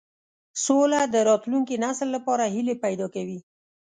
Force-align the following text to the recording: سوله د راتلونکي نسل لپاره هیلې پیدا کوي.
سوله 0.63 1.01
د 1.13 1.15
راتلونکي 1.29 1.75
نسل 1.83 2.07
لپاره 2.15 2.43
هیلې 2.53 2.75
پیدا 2.85 3.07
کوي. 3.15 3.39